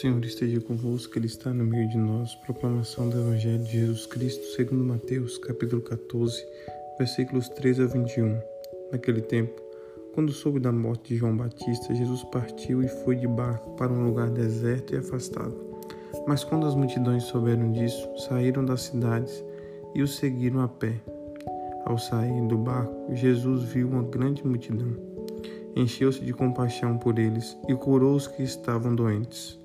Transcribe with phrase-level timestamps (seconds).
[0.00, 2.34] Senhor esteja convosco, Ele está no meio de nós.
[2.34, 6.46] Proclamação do Evangelho de Jesus Cristo, segundo Mateus, capítulo 14,
[6.98, 8.38] versículos 13 a 21.
[8.92, 9.58] Naquele tempo,
[10.12, 14.04] quando soube da morte de João Batista, Jesus partiu e foi de barco para um
[14.04, 15.56] lugar deserto e afastado.
[16.28, 19.42] Mas quando as multidões souberam disso, saíram das cidades
[19.94, 20.92] e o seguiram a pé.
[21.86, 24.94] Ao sair do barco, Jesus viu uma grande multidão.
[25.74, 29.58] Encheu-se de compaixão por eles e curou os que estavam doentes.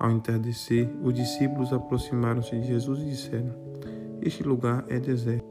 [0.00, 3.54] Ao entardecer, os discípulos aproximaram-se de Jesus e disseram:
[4.22, 5.44] Este lugar é deserto.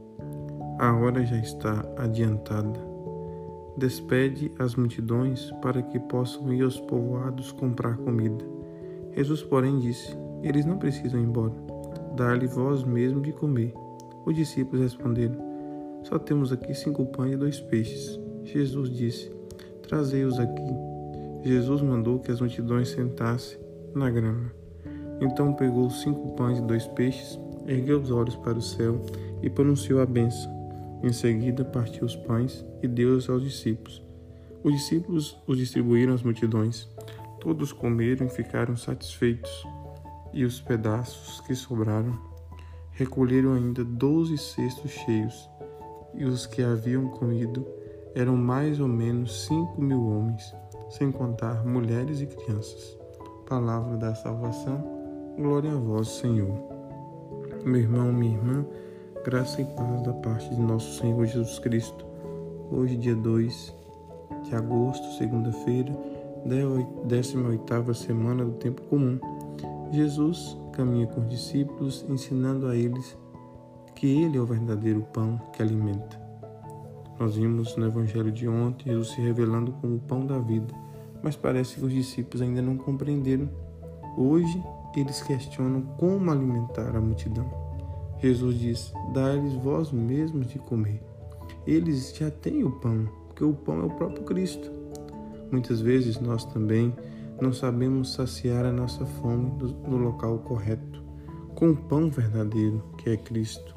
[0.79, 2.79] A hora já está adiantada.
[3.77, 8.43] Despede as multidões para que possam ir aos povoados comprar comida.
[9.15, 11.53] Jesus, porém, disse: Eles não precisam ir embora.
[12.15, 13.71] Dá-lhe vós mesmo de comer.
[14.25, 15.37] Os discípulos responderam:
[16.01, 18.19] Só temos aqui cinco pães e dois peixes.
[18.45, 19.31] Jesus disse:
[19.83, 20.73] Trazei-os aqui.
[21.43, 24.51] Jesus mandou que as multidões sentassem na grama.
[25.21, 29.01] Então pegou cinco pães e dois peixes, ergueu os olhos para o céu
[29.41, 30.49] e pronunciou a bênção.
[31.03, 34.01] Em seguida partiu os pães e deu-os aos discípulos.
[34.63, 36.89] Os discípulos os distribuíram às multidões.
[37.39, 39.51] Todos comeram e ficaram satisfeitos.
[40.33, 42.17] E os pedaços que sobraram
[42.91, 45.49] recolheram ainda doze cestos cheios.
[46.13, 47.65] E os que haviam comido
[48.15, 50.53] eram mais ou menos cinco mil homens,
[50.89, 52.98] sem contar mulheres e crianças
[53.49, 54.77] palavra da salvação.
[55.35, 56.53] Glória a vós, Senhor.
[57.65, 58.63] Meu irmão, minha irmã,
[59.25, 62.05] graça e paz da parte de nosso Senhor Jesus Cristo.
[62.71, 63.75] Hoje, dia 2
[64.43, 65.91] de agosto, segunda-feira,
[66.45, 69.19] 18 semana do tempo comum.
[69.91, 73.17] Jesus caminha com os discípulos, ensinando a eles
[73.95, 76.21] que Ele é o verdadeiro pão que alimenta.
[77.19, 80.73] Nós vimos no Evangelho de ontem Jesus se revelando como o pão da vida
[81.23, 83.49] mas parece que os discípulos ainda não compreenderam.
[84.17, 84.63] Hoje
[84.95, 87.49] eles questionam como alimentar a multidão.
[88.19, 91.01] Jesus diz: Dá-lhes vós mesmos de comer.
[91.65, 94.71] Eles já têm o pão, porque o pão é o próprio Cristo.
[95.51, 96.93] Muitas vezes nós também
[97.41, 99.51] não sabemos saciar a nossa fome
[99.87, 101.01] no local correto,
[101.55, 103.73] com o pão verdadeiro, que é Cristo.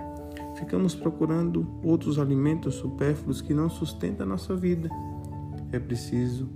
[0.57, 4.89] Ficamos procurando outros alimentos supérfluos que não sustentam a nossa vida.
[5.73, 6.49] É preciso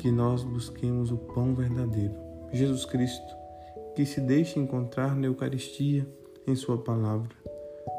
[0.00, 2.14] que nós busquemos o pão verdadeiro,
[2.50, 3.36] Jesus Cristo,
[3.94, 6.08] que se deixe encontrar na Eucaristia,
[6.46, 7.28] em Sua palavra.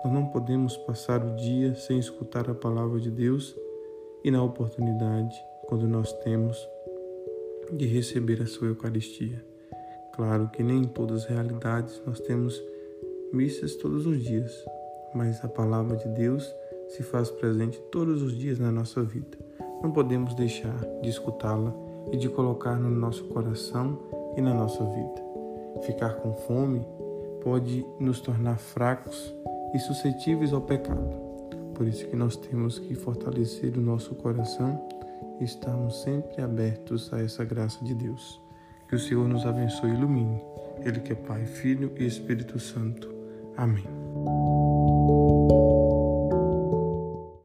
[0.04, 3.56] Nós não podemos passar o dia sem escutar a palavra de Deus
[4.24, 5.36] e, na oportunidade,
[5.68, 6.58] quando nós temos,
[7.72, 9.46] de receber a Sua Eucaristia.
[10.16, 12.60] Claro que nem em todas as realidades nós temos
[13.32, 14.66] missas todos os dias,
[15.14, 16.52] mas a palavra de Deus
[16.88, 19.38] se faz presente todos os dias na nossa vida.
[19.84, 23.98] Não podemos deixar de escutá-la e de colocar no nosso coração
[24.36, 25.22] e na nossa vida.
[25.84, 26.86] Ficar com fome
[27.44, 29.34] pode nos tornar fracos
[29.74, 31.32] e suscetíveis ao pecado.
[31.74, 34.80] Por isso que nós temos que fortalecer o nosso coração
[35.40, 38.40] e estarmos sempre abertos a essa graça de Deus.
[38.88, 40.42] Que o Senhor nos abençoe e ilumine.
[40.84, 43.10] Ele que é Pai, Filho e Espírito Santo.
[43.58, 45.21] Amém.